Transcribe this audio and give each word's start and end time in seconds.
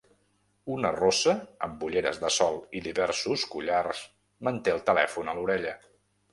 Una 0.75 0.89
rossa 0.95 1.35
amb 1.67 1.83
ulleres 1.89 2.21
de 2.25 2.33
sol 2.37 2.59
i 2.79 2.83
diversos 2.87 3.47
collars 3.55 4.03
manté 4.51 4.77
el 4.77 4.85
telèfon 4.93 5.33
a 5.37 5.41
l'orella. 5.41 5.79